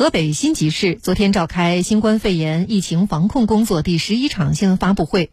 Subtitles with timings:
[0.00, 5.30] 河北辛集市昨天召开新冠肺炎疫情防控工作第十一场新闻发布会。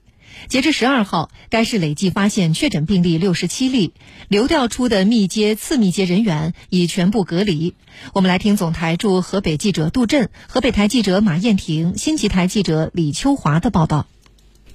[0.50, 3.94] 截至十二号，该市累计发现确诊病例六十七例，
[4.28, 7.76] 流调出的密接、次密接人员已全部隔离。
[8.12, 14.06] 我们来听总台驻河北记者杜振、河北台记者马艳婷、新集台记者李秋华的报道。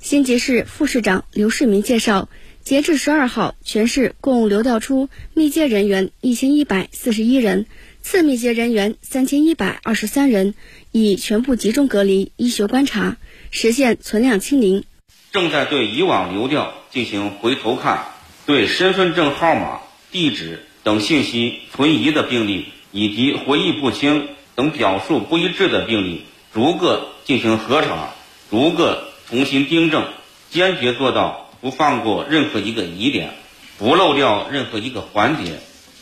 [0.00, 2.30] 新集市副市长刘世民介绍，
[2.64, 7.66] 截至十二号，全市共流调出密接人员一千一百四十一人，
[8.02, 10.54] 次密接人员三千一百二十三人，
[10.90, 13.16] 已全部集中隔离、医学观察，
[13.50, 14.84] 实现存量清零。
[15.30, 18.06] 正在对以往流调进行回头看，
[18.44, 28.14] 对身份证号码、地址等信息存疑的病例，以及回忆不清等表述不一致的病例，逐个进行核查，
[28.50, 30.08] 逐个重新订正，
[30.50, 33.30] 坚决做到不放过任何一个疑点，
[33.78, 35.60] 不漏掉任何一个环节，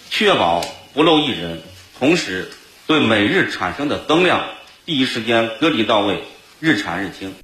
[0.08, 1.60] 确保不漏一人。
[2.00, 2.48] 同时，
[2.86, 4.42] 对每日产生的增量，
[4.86, 6.22] 第一时间隔离到位，
[6.58, 7.34] 日产日清。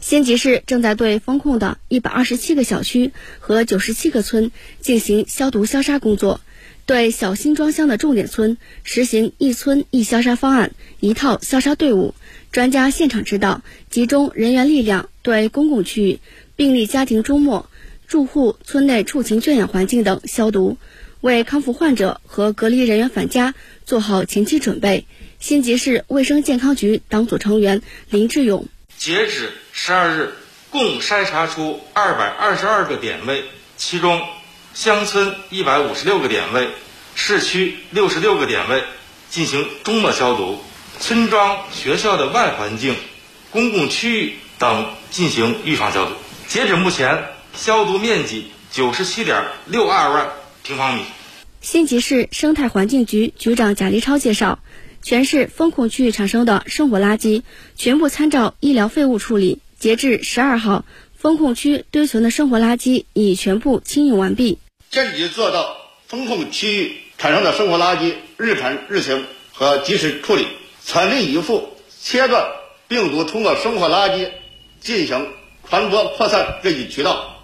[0.00, 6.40] 新集市正在对封控的一百二十七个小区和九十七个村进行消毒消杀工作，
[6.86, 12.14] 对小新庄乡的重点村实行一村一消杀方案，一套消杀队伍，
[12.50, 16.20] 专家现场指导，集中人员力量对公共区域、
[16.56, 17.68] 病例家庭周末、
[18.06, 20.78] 住户村内畜禽圈养环境等消毒，
[21.20, 25.06] 为康复患者和隔离人员返家做好前期准备。
[25.40, 28.68] 新集市卫生健康局党组成员林志勇。
[28.96, 30.32] 截止十二日，
[30.70, 33.44] 共筛查出二百二十二个点位，
[33.76, 34.20] 其中
[34.74, 36.68] 乡村一百五十六个点位，
[37.14, 38.82] 市区六十六个点位
[39.30, 40.58] 进行中末消毒，
[41.00, 42.96] 村庄、学校的外环境、
[43.50, 46.12] 公共区域等进行预防消毒。
[46.48, 47.24] 截止目前，
[47.54, 50.32] 消毒面积九十七点六二万
[50.68, 51.02] 平方米。
[51.62, 54.58] 新集市生态环境局局长贾立超介绍。
[55.00, 57.42] 全市封控区域产生的生活垃圾
[57.76, 59.60] 全部参照医疗废物处理。
[59.78, 60.84] 截至十二号，
[61.16, 64.58] 封控区堆存的生活垃圾已全部清运完毕。
[64.90, 70.46] 坚决做到封控区域产生的生活垃圾日产日清和及时处理，
[70.84, 71.70] 全力以赴
[72.02, 72.44] 切断
[72.88, 74.28] 病毒通过生活垃圾
[74.80, 75.28] 进行
[75.66, 77.37] 传播扩散这一渠道。